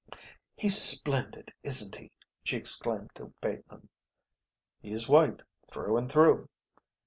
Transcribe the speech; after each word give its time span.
"He's 0.55 0.81
splendid, 0.81 1.53
isn't 1.61 1.95
he?" 1.95 2.11
she 2.43 2.57
exclaimed 2.57 3.11
to 3.13 3.35
Bateman. 3.39 3.87
"He's 4.81 5.07
white, 5.07 5.43
through 5.67 5.95
and 5.95 6.09
through." 6.09 6.49